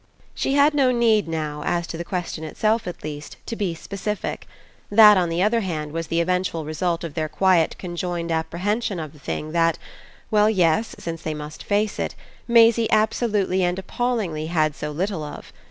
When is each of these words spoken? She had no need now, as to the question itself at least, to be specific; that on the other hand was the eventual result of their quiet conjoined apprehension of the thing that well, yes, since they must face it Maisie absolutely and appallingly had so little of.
She 0.33 0.53
had 0.55 0.73
no 0.73 0.91
need 0.91 1.27
now, 1.27 1.61
as 1.63 1.85
to 1.85 1.95
the 1.95 2.03
question 2.03 2.43
itself 2.43 2.87
at 2.87 3.03
least, 3.03 3.37
to 3.45 3.55
be 3.55 3.75
specific; 3.75 4.47
that 4.89 5.15
on 5.15 5.29
the 5.29 5.43
other 5.43 5.59
hand 5.59 5.91
was 5.91 6.07
the 6.07 6.19
eventual 6.19 6.65
result 6.65 7.03
of 7.03 7.13
their 7.13 7.29
quiet 7.29 7.75
conjoined 7.77 8.31
apprehension 8.31 8.99
of 8.99 9.13
the 9.13 9.19
thing 9.19 9.51
that 9.51 9.77
well, 10.31 10.49
yes, 10.49 10.95
since 10.97 11.21
they 11.21 11.35
must 11.35 11.61
face 11.63 11.99
it 11.99 12.15
Maisie 12.47 12.89
absolutely 12.89 13.63
and 13.63 13.77
appallingly 13.77 14.47
had 14.47 14.73
so 14.75 14.89
little 14.89 15.21
of. 15.23 15.53